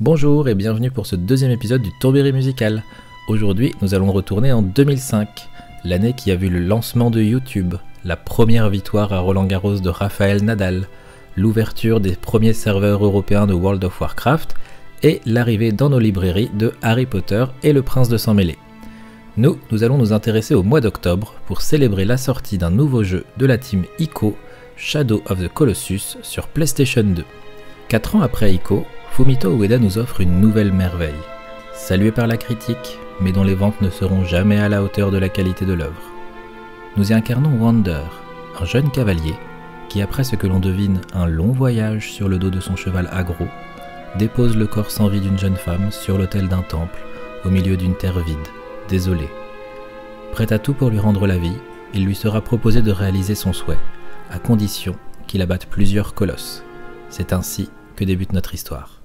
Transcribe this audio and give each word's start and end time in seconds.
Bonjour 0.00 0.48
et 0.48 0.56
bienvenue 0.56 0.90
pour 0.90 1.06
ce 1.06 1.14
deuxième 1.14 1.52
épisode 1.52 1.80
du 1.80 1.92
Tourbéry 2.00 2.32
musical. 2.32 2.82
Aujourd'hui, 3.28 3.76
nous 3.80 3.94
allons 3.94 4.10
retourner 4.10 4.50
en 4.50 4.60
2005, 4.60 5.48
l'année 5.84 6.14
qui 6.14 6.32
a 6.32 6.34
vu 6.34 6.48
le 6.48 6.58
lancement 6.58 7.12
de 7.12 7.22
YouTube, 7.22 7.76
la 8.04 8.16
première 8.16 8.68
victoire 8.70 9.12
à 9.12 9.20
Roland 9.20 9.44
Garros 9.44 9.78
de 9.78 9.88
Raphaël 9.88 10.42
Nadal, 10.42 10.88
l'ouverture 11.36 12.00
des 12.00 12.16
premiers 12.16 12.54
serveurs 12.54 13.04
européens 13.04 13.46
de 13.46 13.54
World 13.54 13.84
of 13.84 14.00
Warcraft 14.00 14.56
et 15.04 15.20
l'arrivée 15.26 15.70
dans 15.70 15.90
nos 15.90 16.00
librairies 16.00 16.50
de 16.52 16.72
Harry 16.82 17.06
Potter 17.06 17.44
et 17.62 17.72
le 17.72 17.82
Prince 17.82 18.08
de 18.08 18.16
Sang 18.16 18.34
Mêlé. 18.34 18.58
Nous, 19.36 19.60
nous 19.70 19.84
allons 19.84 19.98
nous 19.98 20.12
intéresser 20.12 20.56
au 20.56 20.64
mois 20.64 20.80
d'octobre 20.80 21.34
pour 21.46 21.62
célébrer 21.62 22.04
la 22.04 22.16
sortie 22.16 22.58
d'un 22.58 22.70
nouveau 22.70 23.04
jeu 23.04 23.26
de 23.36 23.46
la 23.46 23.58
team 23.58 23.84
ICO, 24.00 24.36
Shadow 24.76 25.22
of 25.26 25.40
the 25.40 25.48
Colossus, 25.48 26.18
sur 26.22 26.48
PlayStation 26.48 27.04
2. 27.04 27.24
4 27.88 28.16
ans 28.16 28.22
après 28.22 28.52
ICO, 28.52 28.84
Fumito 29.14 29.56
Ueda 29.56 29.78
nous 29.78 29.96
offre 29.96 30.22
une 30.22 30.40
nouvelle 30.40 30.72
merveille, 30.72 31.14
saluée 31.72 32.10
par 32.10 32.26
la 32.26 32.36
critique, 32.36 32.98
mais 33.20 33.30
dont 33.30 33.44
les 33.44 33.54
ventes 33.54 33.80
ne 33.80 33.88
seront 33.88 34.24
jamais 34.24 34.58
à 34.58 34.68
la 34.68 34.82
hauteur 34.82 35.12
de 35.12 35.18
la 35.18 35.28
qualité 35.28 35.64
de 35.64 35.72
l'œuvre. 35.72 36.02
Nous 36.96 37.12
y 37.12 37.14
incarnons 37.14 37.56
Wander, 37.60 38.02
un 38.60 38.64
jeune 38.64 38.90
cavalier 38.90 39.36
qui, 39.88 40.02
après 40.02 40.24
ce 40.24 40.34
que 40.34 40.48
l'on 40.48 40.58
devine 40.58 41.00
un 41.14 41.26
long 41.26 41.52
voyage 41.52 42.10
sur 42.10 42.28
le 42.28 42.38
dos 42.38 42.50
de 42.50 42.58
son 42.58 42.74
cheval 42.74 43.08
agro, 43.12 43.46
dépose 44.18 44.56
le 44.56 44.66
corps 44.66 44.90
sans 44.90 45.06
vie 45.06 45.20
d'une 45.20 45.38
jeune 45.38 45.54
femme 45.54 45.92
sur 45.92 46.18
l'autel 46.18 46.48
d'un 46.48 46.62
temple, 46.62 46.98
au 47.44 47.50
milieu 47.50 47.76
d'une 47.76 47.94
terre 47.94 48.18
vide, 48.18 48.48
désolée. 48.88 49.30
Prêt 50.32 50.52
à 50.52 50.58
tout 50.58 50.74
pour 50.74 50.90
lui 50.90 50.98
rendre 50.98 51.28
la 51.28 51.38
vie, 51.38 51.58
il 51.94 52.04
lui 52.04 52.16
sera 52.16 52.40
proposé 52.40 52.82
de 52.82 52.90
réaliser 52.90 53.36
son 53.36 53.52
souhait, 53.52 53.78
à 54.32 54.40
condition 54.40 54.96
qu'il 55.28 55.40
abatte 55.40 55.66
plusieurs 55.66 56.14
colosses. 56.14 56.64
C'est 57.10 57.32
ainsi 57.32 57.70
que 57.94 58.02
débute 58.02 58.32
notre 58.32 58.54
histoire. 58.54 59.03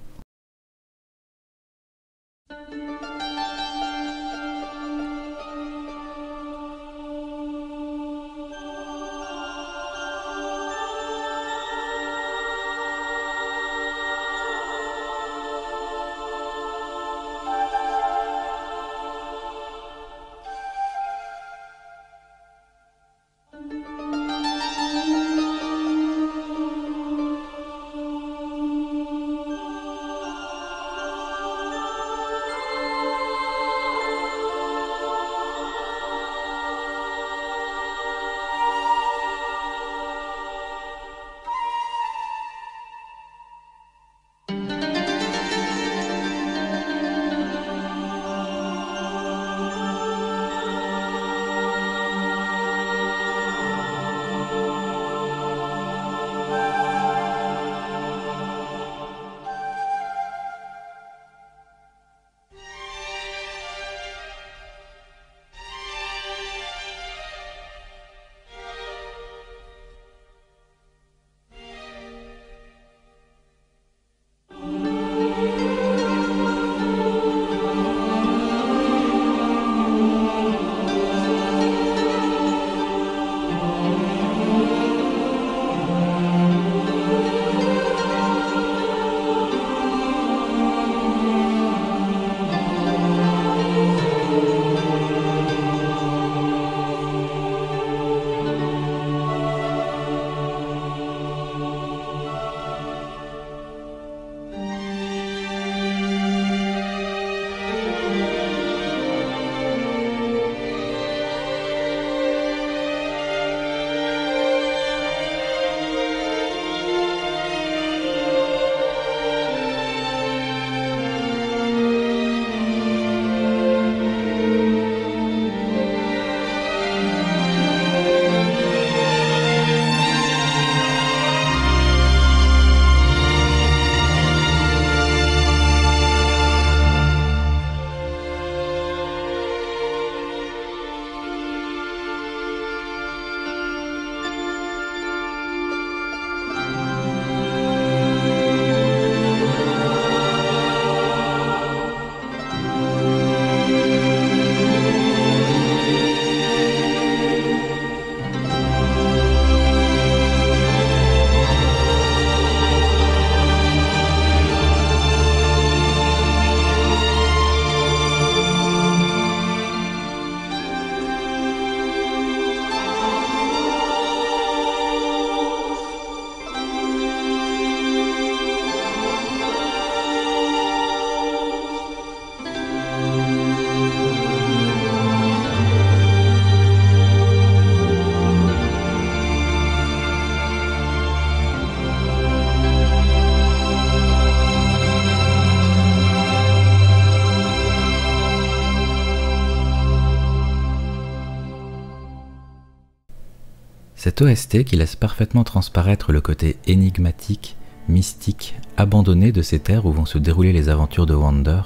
Cet 204.02 204.22
OST 204.22 204.64
qui 204.64 204.76
laisse 204.76 204.96
parfaitement 204.96 205.44
transparaître 205.44 206.10
le 206.10 206.22
côté 206.22 206.56
énigmatique, 206.66 207.58
mystique, 207.86 208.58
abandonné 208.78 209.30
de 209.30 209.42
ces 209.42 209.58
terres 209.58 209.84
où 209.84 209.92
vont 209.92 210.06
se 210.06 210.16
dérouler 210.16 210.54
les 210.54 210.70
aventures 210.70 211.04
de 211.04 211.12
Wander 211.12 211.60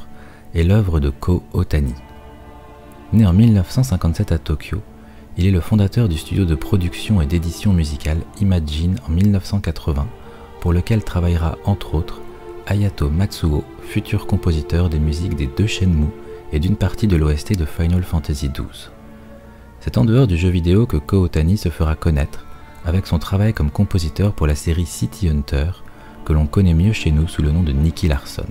est 0.53 0.65
l'œuvre 0.65 0.99
de 0.99 1.11
Ko 1.11 1.45
Otani. 1.53 1.95
Né 3.13 3.25
en 3.25 3.33
1957 3.33 4.33
à 4.33 4.39
Tokyo, 4.39 4.83
il 5.37 5.47
est 5.47 5.53
le 5.53 5.61
fondateur 5.61 6.09
du 6.09 6.19
studio 6.19 6.45
de 6.45 6.57
production 6.57 7.23
et 7.23 7.27
d'édition 7.27 7.73
musicale 7.73 8.19
Imagine 8.41 8.97
en 9.09 9.13
1980, 9.13 10.09
pour 10.61 10.73
lequel 10.73 11.05
travaillera 11.05 11.57
entre 11.65 11.95
autres 11.95 12.21
Ayato 12.67 13.11
Matsuo, 13.11 13.63
futur 13.81 14.27
compositeur 14.27 14.91
des 14.91 14.99
musiques 14.99 15.37
des 15.37 15.47
deux 15.47 15.69
Shenmue 15.69 16.11
et 16.53 16.59
d'une 16.59 16.75
partie 16.75 17.07
de 17.07 17.15
l'OST 17.15 17.57
de 17.57 17.65
Final 17.65 18.03
Fantasy 18.03 18.49
XII. 18.49 18.91
C'est 19.85 19.99
en 19.99 20.07
dehors 20.07 20.27
du 20.27 20.39
jeu 20.39 20.49
vidéo 20.49 20.87
que 20.87 20.97
Ko 20.97 21.19
Otani 21.19 21.59
se 21.59 21.69
fera 21.69 21.95
connaître, 21.95 22.47
avec 22.87 23.07
son 23.07 23.19
travail 23.19 23.53
comme 23.53 23.71
compositeur 23.71 24.33
pour 24.33 24.47
la 24.47 24.55
série 24.55 24.87
City 24.87 25.29
Hunter, 25.29 25.73
que 26.25 26.33
l'on 26.33 26.47
connaît 26.47 26.73
mieux 26.73 26.95
chez 26.95 27.11
nous 27.11 27.29
sous 27.29 27.43
le 27.43 27.51
nom 27.51 27.63
de 27.63 27.73
Nicky 27.73 28.09
Larson. 28.09 28.47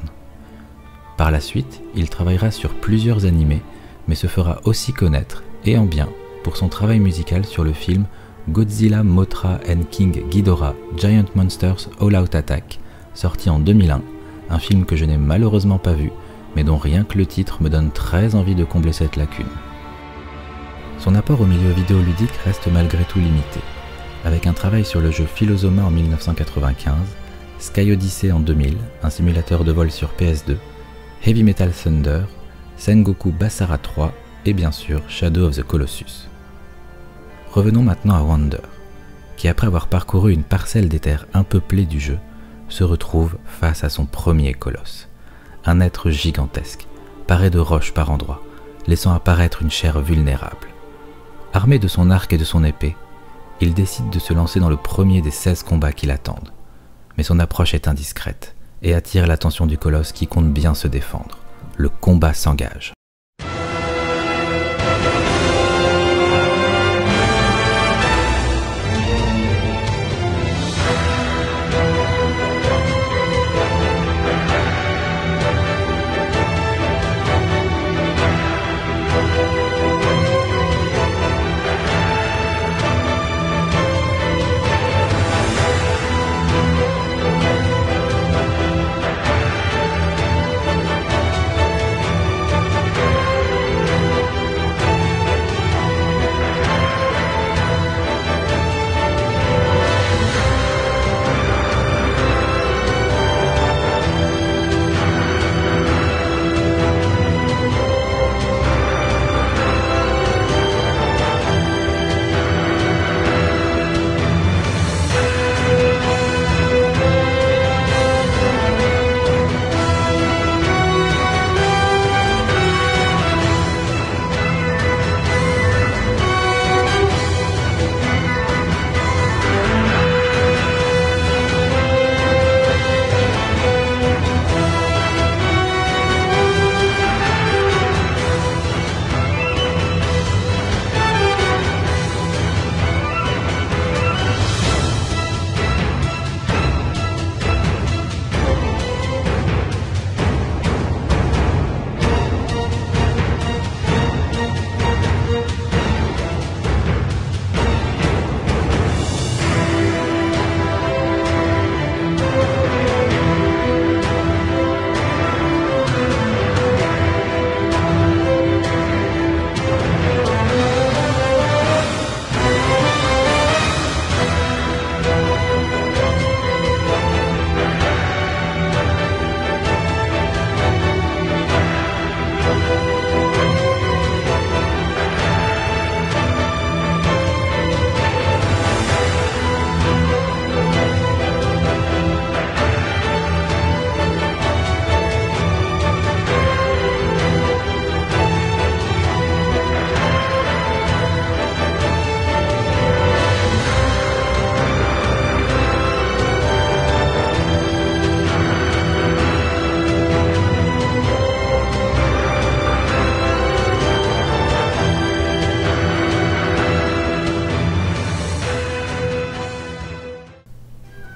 Par 1.17 1.31
la 1.31 1.39
suite, 1.39 1.81
il 1.95 2.07
travaillera 2.11 2.51
sur 2.51 2.75
plusieurs 2.75 3.25
animés, 3.25 3.63
mais 4.07 4.13
se 4.13 4.27
fera 4.27 4.61
aussi 4.65 4.93
connaître, 4.93 5.41
et 5.65 5.75
en 5.75 5.85
bien, 5.85 6.07
pour 6.43 6.55
son 6.55 6.67
travail 6.67 6.99
musical 6.99 7.45
sur 7.45 7.63
le 7.63 7.73
film 7.73 8.05
Godzilla 8.49 9.01
Mothra 9.01 9.57
and 9.67 9.85
King 9.89 10.29
Ghidorah 10.29 10.75
Giant 10.97 11.25
Monsters 11.33 11.89
All 11.99 12.15
Out 12.15 12.35
Attack, 12.35 12.79
sorti 13.15 13.49
en 13.49 13.57
2001, 13.57 14.03
un 14.51 14.59
film 14.59 14.85
que 14.85 14.95
je 14.95 15.05
n'ai 15.05 15.17
malheureusement 15.17 15.79
pas 15.79 15.93
vu, 15.93 16.11
mais 16.55 16.63
dont 16.63 16.77
rien 16.77 17.03
que 17.03 17.17
le 17.17 17.25
titre 17.25 17.63
me 17.63 17.71
donne 17.71 17.89
très 17.89 18.35
envie 18.35 18.53
de 18.53 18.65
combler 18.65 18.93
cette 18.93 19.15
lacune. 19.15 19.47
Son 20.99 21.15
apport 21.15 21.41
au 21.41 21.45
milieu 21.45 21.71
vidéoludique 21.71 22.35
reste 22.45 22.67
malgré 22.67 23.03
tout 23.03 23.19
limité, 23.19 23.59
avec 24.23 24.47
un 24.47 24.53
travail 24.53 24.85
sur 24.85 25.01
le 25.01 25.11
jeu 25.11 25.25
Philosoma 25.25 25.83
en 25.83 25.91
1995, 25.91 26.95
Sky 27.59 27.91
Odyssey 27.91 28.31
en 28.31 28.39
2000, 28.39 28.77
un 29.03 29.09
simulateur 29.09 29.63
de 29.63 29.71
vol 29.71 29.91
sur 29.91 30.09
PS2, 30.19 30.57
Heavy 31.25 31.43
Metal 31.43 31.71
Thunder, 31.71 32.21
Sengoku 32.77 33.31
Basara 33.31 33.77
3 33.77 34.13
et 34.45 34.53
bien 34.53 34.71
sûr 34.71 35.01
Shadow 35.07 35.47
of 35.47 35.55
the 35.55 35.63
Colossus. 35.63 36.27
Revenons 37.51 37.83
maintenant 37.83 38.15
à 38.15 38.21
Wander, 38.21 38.57
qui 39.37 39.47
après 39.47 39.67
avoir 39.67 39.87
parcouru 39.87 40.33
une 40.33 40.43
parcelle 40.43 40.89
des 40.89 40.99
terres 40.99 41.27
impeuplées 41.33 41.85
du 41.85 41.99
jeu, 41.99 42.17
se 42.69 42.83
retrouve 42.83 43.37
face 43.45 43.83
à 43.83 43.89
son 43.89 44.05
premier 44.05 44.53
colosse. 44.53 45.07
Un 45.65 45.79
être 45.79 46.09
gigantesque, 46.09 46.87
paré 47.27 47.49
de 47.49 47.59
roches 47.59 47.93
par 47.93 48.09
endroits, 48.09 48.41
laissant 48.87 49.13
apparaître 49.13 49.61
une 49.61 49.71
chair 49.71 50.01
vulnérable. 50.01 50.72
Armé 51.55 51.77
de 51.77 51.87
son 51.87 52.09
arc 52.09 52.33
et 52.33 52.39
de 52.39 52.43
son 52.43 52.63
épée, 52.63 52.95
il 53.61 53.75
décide 53.75 54.09
de 54.09 54.17
se 54.17 54.33
lancer 54.33 54.59
dans 54.59 54.69
le 54.69 54.75
premier 54.75 55.21
des 55.21 55.29
16 55.29 55.61
combats 55.61 55.93
qui 55.93 56.07
l'attendent. 56.07 56.51
Mais 57.15 57.21
son 57.21 57.37
approche 57.37 57.75
est 57.75 57.87
indiscrète 57.87 58.55
et 58.81 58.95
attire 58.95 59.27
l'attention 59.27 59.67
du 59.67 59.77
colosse 59.77 60.13
qui 60.13 60.25
compte 60.25 60.51
bien 60.51 60.73
se 60.73 60.87
défendre. 60.87 61.37
Le 61.77 61.89
combat 61.89 62.33
s'engage. 62.33 62.93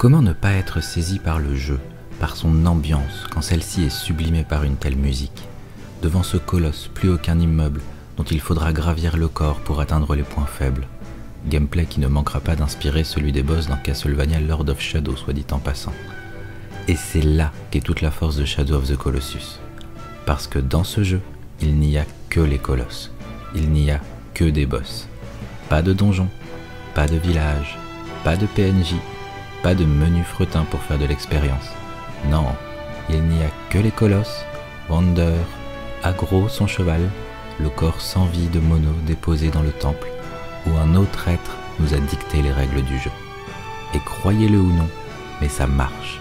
Comment 0.07 0.21
ne 0.21 0.31
pas 0.31 0.53
être 0.53 0.79
saisi 0.79 1.19
par 1.19 1.37
le 1.37 1.53
jeu, 1.53 1.81
par 2.21 2.37
son 2.37 2.65
ambiance, 2.65 3.25
quand 3.29 3.41
celle-ci 3.41 3.83
est 3.83 3.89
sublimée 3.89 4.45
par 4.45 4.63
une 4.63 4.77
telle 4.77 4.95
musique 4.95 5.43
Devant 6.01 6.23
ce 6.23 6.37
colosse, 6.37 6.89
plus 6.93 7.09
aucun 7.09 7.37
immeuble, 7.37 7.81
dont 8.15 8.23
il 8.23 8.39
faudra 8.39 8.71
gravir 8.71 9.17
le 9.17 9.27
corps 9.27 9.59
pour 9.59 9.81
atteindre 9.81 10.15
les 10.15 10.23
points 10.23 10.45
faibles. 10.45 10.87
Gameplay 11.49 11.85
qui 11.85 11.99
ne 11.99 12.07
manquera 12.07 12.39
pas 12.39 12.55
d'inspirer 12.55 13.03
celui 13.03 13.33
des 13.33 13.43
boss 13.43 13.67
dans 13.67 13.75
Castlevania 13.75 14.39
Lord 14.39 14.69
of 14.69 14.79
Shadow, 14.79 15.17
soit 15.17 15.33
dit 15.33 15.45
en 15.51 15.59
passant. 15.59 15.91
Et 16.87 16.95
c'est 16.95 17.21
là 17.21 17.51
qu'est 17.69 17.81
toute 17.81 17.99
la 17.99 18.09
force 18.09 18.37
de 18.37 18.45
Shadow 18.45 18.75
of 18.75 18.87
the 18.89 18.95
Colossus. 18.95 19.59
Parce 20.25 20.47
que 20.47 20.59
dans 20.59 20.85
ce 20.85 21.03
jeu, 21.03 21.19
il 21.61 21.75
n'y 21.75 21.97
a 21.97 22.05
que 22.29 22.39
les 22.39 22.59
colosses. 22.59 23.11
Il 23.53 23.71
n'y 23.71 23.91
a 23.91 23.99
que 24.33 24.45
des 24.45 24.65
boss. 24.65 25.09
Pas 25.67 25.81
de 25.81 25.91
donjons, 25.91 26.29
pas 26.95 27.07
de 27.07 27.17
village, 27.17 27.77
pas 28.23 28.37
de 28.37 28.45
PNJ, 28.45 28.95
pas 29.63 29.75
de 29.75 29.85
menu 29.85 30.23
fretin 30.23 30.63
pour 30.65 30.81
faire 30.81 30.97
de 30.97 31.05
l'expérience. 31.05 31.71
Non, 32.29 32.45
il 33.09 33.21
n'y 33.23 33.43
a 33.43 33.49
que 33.69 33.77
les 33.77 33.91
colosses, 33.91 34.43
Wander, 34.89 35.35
Agro 36.03 36.47
son 36.49 36.67
cheval, 36.67 37.01
le 37.59 37.69
corps 37.69 38.01
sans 38.01 38.25
vie 38.25 38.47
de 38.47 38.59
Mono 38.59 38.91
déposé 39.05 39.49
dans 39.49 39.61
le 39.61 39.71
temple, 39.71 40.07
où 40.65 40.77
un 40.77 40.95
autre 40.95 41.27
être 41.27 41.57
nous 41.79 41.93
a 41.93 41.97
dicté 41.97 42.41
les 42.41 42.51
règles 42.51 42.83
du 42.83 42.97
jeu. 42.99 43.11
Et 43.93 43.99
croyez-le 43.99 44.59
ou 44.59 44.71
non, 44.71 44.87
mais 45.41 45.49
ça 45.49 45.67
marche. 45.67 46.19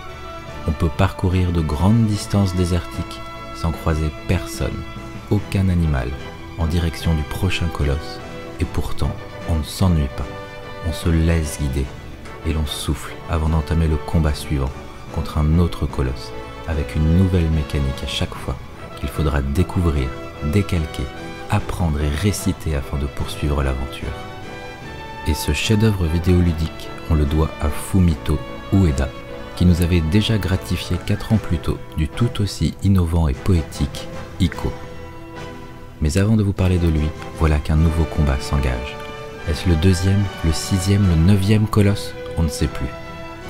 On 0.69 0.73
peut 0.73 0.88
parcourir 0.88 1.52
de 1.52 1.61
grandes 1.61 2.07
distances 2.07 2.55
désertiques 2.55 3.21
sans 3.55 3.73
croiser 3.73 4.11
personne, 4.28 4.76
aucun 5.31 5.69
animal, 5.69 6.09
en 6.59 6.66
direction 6.66 7.14
du 7.14 7.23
prochain 7.23 7.66
colosse, 7.73 8.21
et 8.61 8.64
pourtant 8.64 9.11
on 9.49 9.57
ne 9.57 9.64
s'ennuie 9.64 10.09
pas, 10.16 10.26
on 10.88 10.93
se 10.93 11.09
laisse 11.09 11.59
guider 11.61 11.87
et 12.46 12.52
l'on 12.52 12.66
souffle 12.66 13.14
avant 13.30 13.48
d'entamer 13.48 13.88
le 13.88 13.96
combat 13.96 14.34
suivant 14.34 14.70
contre 15.14 15.38
un 15.38 15.58
autre 15.58 15.86
colosse, 15.86 16.32
avec 16.68 16.94
une 16.94 17.18
nouvelle 17.18 17.50
mécanique 17.50 18.02
à 18.02 18.06
chaque 18.06 18.34
fois 18.34 18.56
qu'il 18.98 19.08
faudra 19.08 19.42
découvrir, 19.42 20.08
décalquer, 20.52 21.04
apprendre 21.50 22.00
et 22.00 22.08
réciter 22.08 22.74
afin 22.74 22.98
de 22.98 23.06
poursuivre 23.06 23.62
l'aventure. 23.62 24.08
Et 25.26 25.34
ce 25.34 25.52
chef-d'œuvre 25.52 26.06
vidéoludique, 26.06 26.88
on 27.10 27.14
le 27.14 27.24
doit 27.24 27.50
à 27.60 27.68
Fumito 27.68 28.38
Ueda, 28.72 29.08
qui 29.56 29.64
nous 29.64 29.82
avait 29.82 30.00
déjà 30.00 30.38
gratifié 30.38 30.96
4 31.06 31.32
ans 31.32 31.38
plus 31.38 31.58
tôt 31.58 31.78
du 31.96 32.08
tout 32.08 32.42
aussi 32.42 32.74
innovant 32.82 33.28
et 33.28 33.34
poétique 33.34 34.06
Ico. 34.38 34.72
Mais 36.00 36.18
avant 36.18 36.36
de 36.36 36.42
vous 36.42 36.52
parler 36.52 36.78
de 36.78 36.88
lui, 36.88 37.08
voilà 37.38 37.58
qu'un 37.58 37.76
nouveau 37.76 38.04
combat 38.04 38.38
s'engage. 38.38 38.96
Est-ce 39.48 39.68
le 39.68 39.76
deuxième, 39.76 40.22
le 40.44 40.52
sixième, 40.52 41.06
le 41.08 41.14
neuvième 41.14 41.66
colosse? 41.66 42.12
On 42.37 42.43
ne 42.43 42.49
sait 42.49 42.69
plus. 42.69 42.88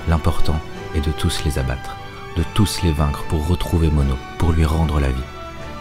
L'important 0.09 0.61
est 0.95 1.01
de 1.01 1.11
tous 1.13 1.45
les 1.45 1.59
abattre, 1.59 1.97
de 2.37 2.45
tous 2.55 2.83
les 2.83 2.93
vaincre 2.93 3.25
pour 3.25 3.47
retrouver 3.47 3.91
Mono, 3.91 4.15
pour 4.39 4.53
lui 4.53 4.65
rendre 4.65 5.01
la 5.01 5.11
vie. 5.11 5.23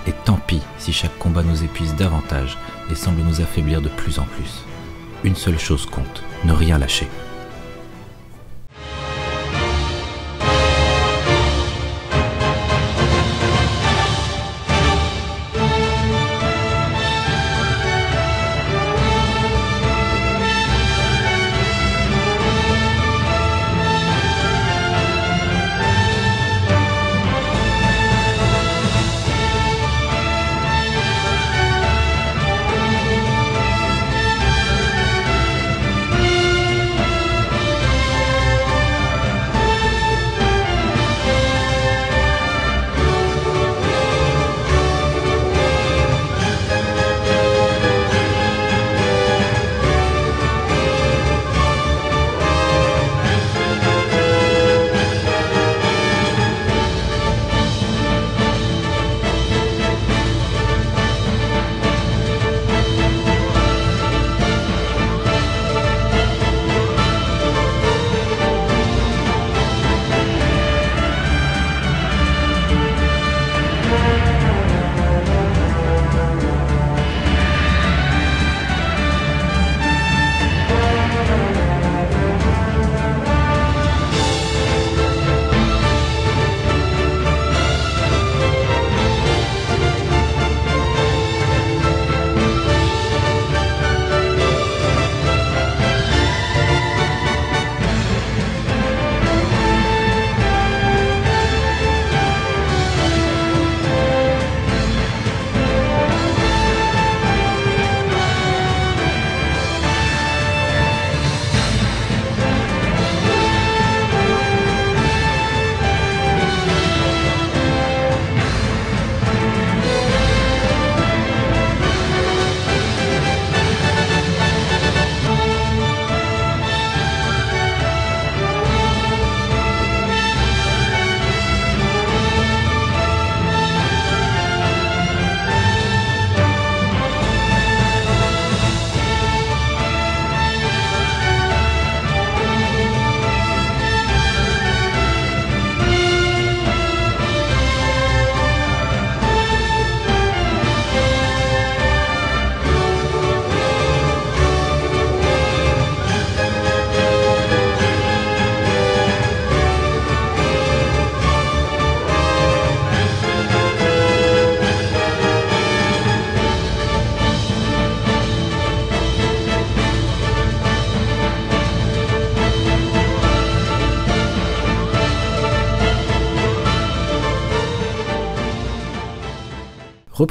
Et 0.07 0.11
tant 0.11 0.37
pis 0.37 0.61
si 0.77 0.93
chaque 0.93 1.17
combat 1.17 1.43
nous 1.43 1.63
épuise 1.63 1.95
davantage 1.95 2.57
et 2.91 2.95
semble 2.95 3.21
nous 3.21 3.41
affaiblir 3.41 3.81
de 3.81 3.89
plus 3.89 4.19
en 4.19 4.25
plus. 4.25 4.63
Une 5.23 5.35
seule 5.35 5.59
chose 5.59 5.85
compte, 5.85 6.23
ne 6.43 6.53
rien 6.53 6.77
lâcher. 6.77 7.07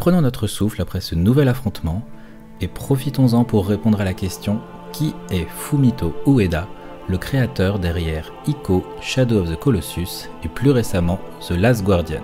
Reprenons 0.05 0.21
notre 0.21 0.47
souffle 0.47 0.83
après 0.83 1.01
ce 1.01 1.15
nouvel 1.15 1.49
affrontement 1.49 2.03
et 2.61 2.69
profitons-en 2.69 3.45
pour 3.45 3.67
répondre 3.67 4.03
à 4.03 4.05
la 4.05 4.13
question 4.13 4.61
qui 4.93 5.15
est 5.31 5.47
Fumito 5.49 6.15
Ueda, 6.27 6.69
le 7.09 7.17
créateur 7.17 7.79
derrière 7.79 8.31
Ico, 8.47 8.85
Shadow 9.01 9.41
of 9.41 9.51
the 9.51 9.59
Colossus 9.59 10.29
et 10.45 10.49
plus 10.49 10.73
récemment 10.73 11.19
The 11.49 11.53
Last 11.53 11.85
Guardian. 11.85 12.21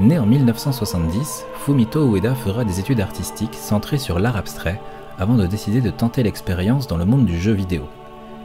Né 0.00 0.18
en 0.18 0.26
1970, 0.26 1.46
Fumito 1.64 2.12
Ueda 2.12 2.34
fera 2.34 2.64
des 2.64 2.80
études 2.80 3.00
artistiques 3.00 3.54
centrées 3.54 3.98
sur 3.98 4.18
l'art 4.18 4.36
abstrait 4.36 4.80
avant 5.16 5.36
de 5.36 5.46
décider 5.46 5.80
de 5.80 5.90
tenter 5.90 6.24
l'expérience 6.24 6.88
dans 6.88 6.96
le 6.96 7.04
monde 7.04 7.24
du 7.24 7.38
jeu 7.38 7.52
vidéo. 7.52 7.84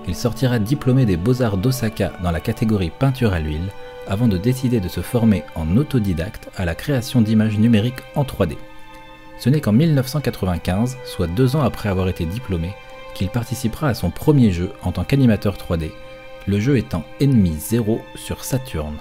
Il 0.08 0.15
sortira 0.15 0.60
diplômé 0.60 1.06
des 1.06 1.18
Beaux-Arts 1.18 1.58
d'Osaka 1.58 2.13
dans 2.24 2.32
la 2.32 2.39
catégorie 2.39 2.91
peinture 2.91 3.34
à 3.34 3.39
l'huile 3.39 3.70
avant 4.08 4.27
de 4.27 4.38
décider 4.38 4.79
de 4.79 4.88
se 4.88 5.01
former 5.01 5.44
en 5.56 5.77
autodidacte 5.77 6.50
à 6.58 6.65
la 6.65 6.75
création 6.75 7.22
d'images 7.22 7.58
numériques 7.58 8.01
en 8.15 8.24
3D. 8.24 8.58
Ce 9.38 9.50
n'est 9.50 9.62
qu'en 9.62 9.72
1995, 9.72 10.98
soit 11.06 11.27
deux 11.27 11.56
ans 11.56 11.62
après 11.62 11.89
avoir 11.89 12.10
été 12.10 12.25
diplômé, 12.25 12.74
qu'il 13.13 13.29
participera 13.29 13.89
à 13.89 13.94
son 13.94 14.10
premier 14.10 14.51
jeu 14.51 14.72
en 14.84 14.91
tant 14.91 15.03
qu'animateur 15.03 15.56
3D, 15.56 15.91
le 16.48 16.60
jeu 16.60 16.77
étant 16.77 17.03
Ennemi 17.20 17.53
Zero 17.53 18.01
sur 18.15 18.44
Saturn. 18.44 18.96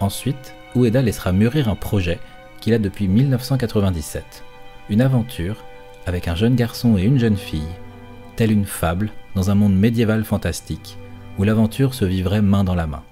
Ensuite, 0.00 0.54
Ueda 0.76 1.02
laissera 1.02 1.32
mûrir 1.32 1.68
un 1.68 1.74
projet 1.74 2.20
qu'il 2.60 2.74
a 2.74 2.78
depuis 2.78 3.08
1997, 3.08 4.44
une 4.90 5.00
aventure 5.00 5.64
avec 6.06 6.28
un 6.28 6.34
jeune 6.34 6.54
garçon 6.54 6.96
et 6.98 7.02
une 7.02 7.18
jeune 7.18 7.36
fille, 7.36 7.62
telle 8.36 8.52
une 8.52 8.66
fable 8.66 9.10
dans 9.38 9.50
un 9.50 9.54
monde 9.54 9.74
médiéval 9.76 10.24
fantastique, 10.24 10.98
où 11.38 11.44
l'aventure 11.44 11.94
se 11.94 12.04
vivrait 12.04 12.42
main 12.42 12.64
dans 12.64 12.74
la 12.74 12.88
main 12.88 13.04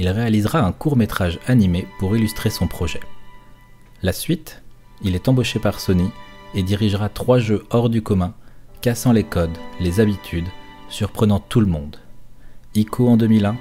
il 0.00 0.08
réalisera 0.08 0.64
un 0.64 0.72
court 0.72 0.96
métrage 0.96 1.38
animé 1.46 1.86
pour 1.98 2.16
illustrer 2.16 2.48
son 2.48 2.66
projet. 2.66 3.00
La 4.02 4.14
suite, 4.14 4.62
il 5.02 5.14
est 5.14 5.28
embauché 5.28 5.58
par 5.58 5.78
Sony 5.78 6.08
et 6.54 6.62
dirigera 6.62 7.10
trois 7.10 7.38
jeux 7.38 7.66
hors 7.68 7.90
du 7.90 8.00
commun, 8.00 8.32
cassant 8.80 9.12
les 9.12 9.24
codes, 9.24 9.58
les 9.78 10.00
habitudes, 10.00 10.48
surprenant 10.88 11.38
tout 11.38 11.60
le 11.60 11.66
monde. 11.66 11.96
Ico 12.74 13.08
en 13.08 13.18
2001, 13.18 13.56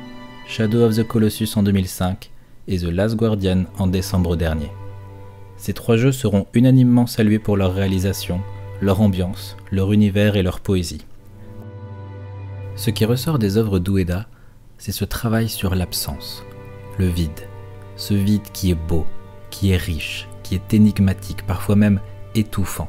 Shadow 0.47 0.83
of 0.83 0.95
the 0.95 1.03
Colossus 1.05 1.57
en 1.57 1.63
2005 1.63 2.31
et 2.69 2.77
The 2.77 2.83
Last 2.83 3.17
Guardian 3.17 3.65
en 3.77 3.87
décembre 3.87 4.37
dernier. 4.37 4.71
Ces 5.57 5.73
trois 5.73 5.97
jeux 5.97 6.13
seront 6.13 6.47
unanimement 6.53 7.05
salués 7.05 7.39
pour 7.39 7.57
leur 7.57 7.73
réalisation, 7.73 8.39
leur 8.79 9.01
ambiance, 9.01 9.57
leur 9.71 9.91
univers 9.91 10.37
et 10.37 10.43
leur 10.43 10.61
poésie. 10.61 11.05
Ce 12.79 12.91
qui 12.91 13.03
ressort 13.03 13.39
des 13.39 13.57
œuvres 13.57 13.77
d'Ueda, 13.77 14.25
c'est 14.77 14.93
ce 14.93 15.03
travail 15.03 15.49
sur 15.49 15.75
l'absence, 15.75 16.45
le 16.97 17.07
vide, 17.07 17.49
ce 17.97 18.13
vide 18.13 18.49
qui 18.53 18.71
est 18.71 18.87
beau, 18.87 19.05
qui 19.49 19.71
est 19.71 19.75
riche, 19.75 20.29
qui 20.43 20.55
est 20.55 20.73
énigmatique, 20.73 21.45
parfois 21.45 21.75
même 21.75 21.99
étouffant. 22.35 22.87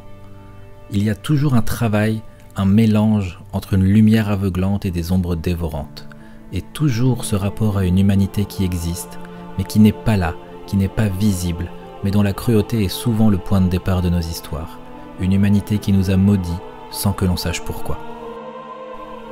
Il 0.92 1.02
y 1.02 1.10
a 1.10 1.16
toujours 1.16 1.54
un 1.54 1.62
travail, 1.62 2.22
un 2.54 2.66
mélange 2.66 3.40
entre 3.52 3.74
une 3.74 3.82
lumière 3.82 4.28
aveuglante 4.28 4.86
et 4.86 4.92
des 4.92 5.10
ombres 5.10 5.34
dévorantes, 5.34 6.08
et 6.52 6.62
toujours 6.62 7.24
ce 7.24 7.34
rapport 7.34 7.76
à 7.76 7.84
une 7.84 7.98
humanité 7.98 8.44
qui 8.44 8.62
existe, 8.62 9.18
mais 9.58 9.64
qui 9.64 9.80
n'est 9.80 9.90
pas 9.90 10.16
là, 10.16 10.36
qui 10.68 10.76
n'est 10.76 10.86
pas 10.86 11.08
visible, 11.08 11.68
mais 12.04 12.12
dont 12.12 12.22
la 12.22 12.32
cruauté 12.32 12.84
est 12.84 12.88
souvent 12.88 13.28
le 13.28 13.38
point 13.38 13.60
de 13.60 13.68
départ 13.68 14.02
de 14.02 14.08
nos 14.08 14.20
histoires. 14.20 14.78
Une 15.18 15.32
humanité 15.32 15.78
qui 15.78 15.92
nous 15.92 16.10
a 16.10 16.16
maudits 16.16 16.62
sans 16.92 17.12
que 17.12 17.24
l'on 17.24 17.36
sache 17.36 17.64
pourquoi. 17.64 18.09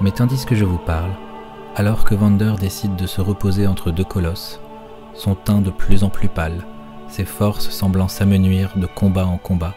Mais 0.00 0.12
tandis 0.12 0.47
que 0.47 0.55
je 0.55 0.64
vous 0.64 0.78
parle, 0.78 1.11
alors 1.75 2.05
que 2.05 2.14
Vander 2.14 2.55
décide 2.61 2.95
de 2.95 3.07
se 3.07 3.21
reposer 3.21 3.67
entre 3.67 3.90
deux 3.90 4.05
colosses, 4.05 4.61
son 5.14 5.35
teint 5.35 5.61
de 5.61 5.71
plus 5.71 6.05
en 6.05 6.09
plus 6.09 6.28
pâle, 6.28 6.64
ses 7.09 7.25
forces 7.25 7.71
semblant 7.71 8.07
s'amenuire 8.07 8.76
de 8.76 8.87
combat 8.87 9.26
en 9.26 9.38
combat, 9.38 9.75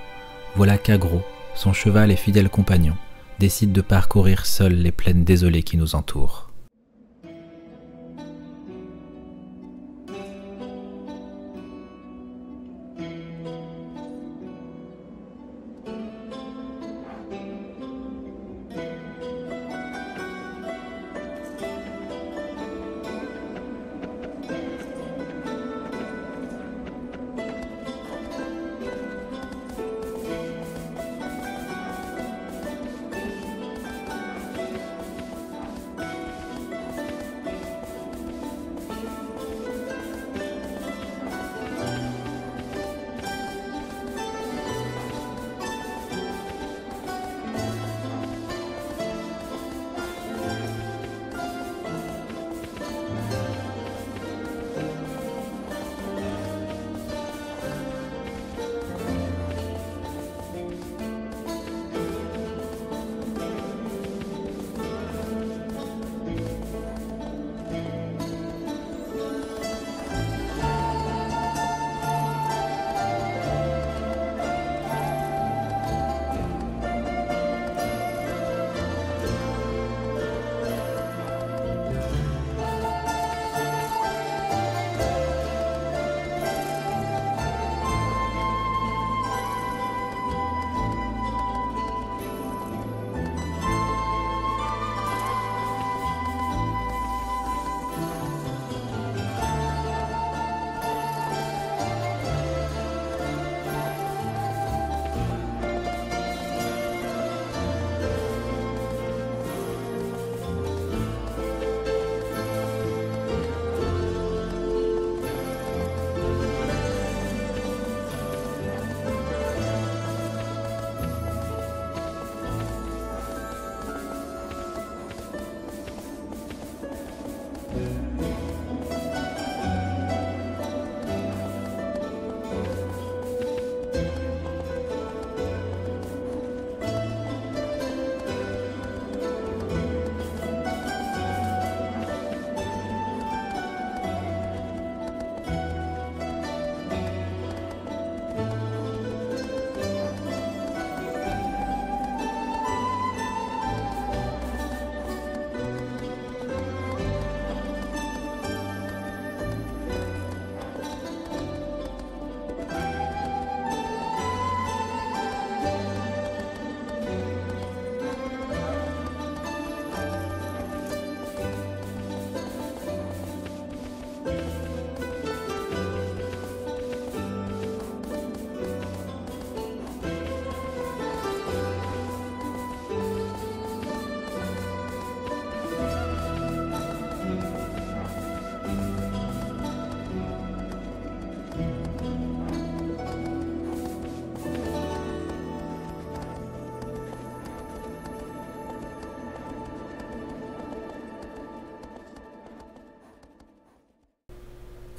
voilà 0.55 0.77
qu'Agro, 0.77 1.21
son 1.55 1.73
cheval 1.73 2.11
et 2.11 2.15
fidèle 2.15 2.49
compagnon, 2.49 2.95
décide 3.39 3.71
de 3.71 3.81
parcourir 3.81 4.45
seul 4.45 4.73
les 4.73 4.91
plaines 4.91 5.23
désolées 5.23 5.63
qui 5.63 5.77
nous 5.77 5.95
entourent. 5.95 6.50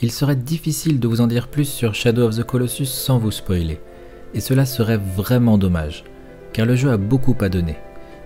Il 0.03 0.11
serait 0.11 0.35
difficile 0.35 0.99
de 0.99 1.07
vous 1.07 1.21
en 1.21 1.29
dire 1.29 1.47
plus 1.47 1.65
sur 1.65 1.95
Shadow 1.95 2.27
of 2.27 2.37
the 2.37 2.43
Colossus 2.43 2.87
sans 2.87 3.19
vous 3.19 3.31
spoiler, 3.31 3.81
et 4.35 4.41
cela 4.41 4.67
serait 4.67 4.99
vraiment 4.99 5.59
dommage, 5.59 6.03
car 6.53 6.67
le 6.67 6.75
jeu 6.75 6.91
a 6.91 6.97
beaucoup 6.97 7.37
à 7.41 7.49
donner. 7.49 7.77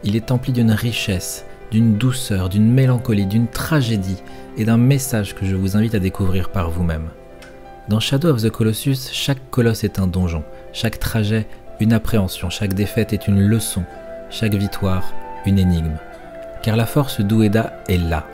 Il 0.02 0.16
est 0.16 0.30
empli 0.30 0.54
d'une 0.54 0.70
richesse, 0.70 1.44
d'une 1.70 1.98
douceur, 1.98 2.48
d'une 2.48 2.72
mélancolie, 2.72 3.26
d'une 3.26 3.46
tragédie 3.46 4.22
et 4.56 4.64
d'un 4.64 4.78
message 4.78 5.34
que 5.34 5.44
je 5.44 5.54
vous 5.54 5.76
invite 5.76 5.94
à 5.94 5.98
découvrir 5.98 6.48
par 6.48 6.70
vous-même. 6.70 7.10
Dans 7.90 8.00
Shadow 8.00 8.30
of 8.30 8.42
the 8.42 8.50
Colossus, 8.50 9.10
chaque 9.12 9.50
colosse 9.50 9.84
est 9.84 9.98
un 9.98 10.06
donjon, 10.06 10.44
chaque 10.72 10.98
trajet 10.98 11.46
une 11.78 11.92
appréhension, 11.92 12.48
chaque 12.48 12.72
défaite 12.72 13.12
est 13.12 13.28
une 13.28 13.46
leçon, 13.46 13.84
chaque 14.30 14.54
victoire 14.54 15.12
une 15.44 15.58
énigme. 15.58 15.98
Car 16.62 16.76
la 16.76 16.86
force 16.86 17.20
d'Ueda 17.20 17.84
est 17.88 17.98
là. 17.98 18.26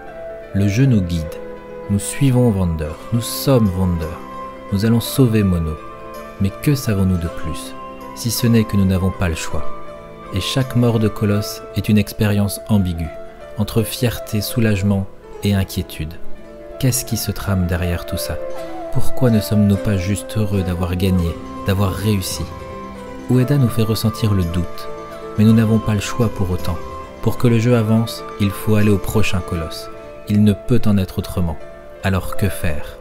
Le 0.55 0.68
jeu 0.68 0.87
nous 0.87 1.02
guide. 1.02 1.41
Nous 1.90 1.99
suivons 1.99 2.51
Vander, 2.51 2.92
nous 3.12 3.21
sommes 3.21 3.66
Vander, 3.66 4.07
nous 4.73 4.87
allons 4.87 5.01
sauver 5.01 5.42
Mono. 5.42 5.73
Mais 6.40 6.51
que 6.62 6.77
savons-nous 6.77 7.16
de 7.16 7.27
plus, 7.27 7.75
si 8.14 8.31
ce 8.31 8.47
n'est 8.47 8.62
que 8.62 8.77
nous 8.77 8.85
n'avons 8.85 9.11
pas 9.11 9.29
le 9.29 9.35
choix? 9.35 9.64
Et 10.33 10.40
chaque 10.40 10.77
mort 10.77 11.01
de 11.01 11.09
colosse 11.09 11.61
est 11.75 11.88
une 11.88 11.99
expérience 11.99 12.61
ambiguë, 12.68 13.11
entre 13.59 13.83
fierté, 13.83 14.40
soulagement 14.40 15.07
et 15.42 15.55
inquiétude. 15.55 16.14
Qu'est-ce 16.79 17.05
qui 17.05 17.16
se 17.16 17.33
trame 17.33 17.66
derrière 17.66 18.07
tout 18.07 18.16
ça? 18.16 18.38
Pourquoi 18.92 19.31
ne 19.31 19.40
sommes-nous 19.40 19.77
pas 19.77 19.97
juste 19.97 20.38
heureux 20.38 20.62
d'avoir 20.62 20.95
gagné, 20.95 21.35
d'avoir 21.66 21.92
réussi? 21.92 22.45
Ueda 23.29 23.59
nous 23.59 23.68
fait 23.68 23.83
ressentir 23.83 24.35
le 24.35 24.45
doute, 24.45 24.88
mais 25.37 25.45
nous 25.45 25.53
n'avons 25.53 25.81
pas 25.81 25.95
le 25.95 26.01
choix 26.01 26.29
pour 26.29 26.51
autant. 26.53 26.79
Pour 27.23 27.38
que 27.38 27.49
le 27.49 27.59
jeu 27.59 27.77
avance, 27.77 28.23
il 28.40 28.51
faut 28.51 28.77
aller 28.77 28.90
au 28.90 28.99
prochain 28.99 29.40
colosse. 29.40 29.90
Il 30.29 30.45
ne 30.45 30.53
peut 30.53 30.81
en 30.87 30.97
être 30.97 31.18
autrement. 31.18 31.57
Alors 32.04 32.36
que 32.36 32.48
faire? 32.48 32.98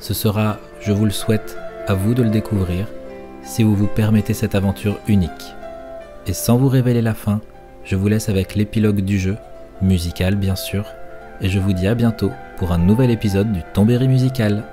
Ce 0.00 0.14
sera, 0.14 0.58
je 0.80 0.90
vous 0.90 1.04
le 1.04 1.12
souhaite, 1.12 1.56
à 1.86 1.94
vous 1.94 2.12
de 2.12 2.24
le 2.24 2.30
découvrir 2.30 2.88
si 3.44 3.62
vous 3.62 3.76
vous 3.76 3.86
permettez 3.86 4.34
cette 4.34 4.56
aventure 4.56 4.98
unique. 5.06 5.54
Et 6.26 6.32
sans 6.32 6.56
vous 6.56 6.68
révéler 6.68 7.02
la 7.02 7.14
fin, 7.14 7.40
je 7.84 7.94
vous 7.94 8.08
laisse 8.08 8.28
avec 8.28 8.56
l'épilogue 8.56 9.02
du 9.02 9.20
jeu, 9.20 9.36
musical 9.80 10.34
bien 10.34 10.56
sûr, 10.56 10.86
et 11.40 11.48
je 11.48 11.60
vous 11.60 11.72
dis 11.72 11.86
à 11.86 11.94
bientôt 11.94 12.32
pour 12.56 12.72
un 12.72 12.78
nouvel 12.78 13.12
épisode 13.12 13.52
du 13.52 13.62
Tombéry 13.74 14.08
musical. 14.08 14.64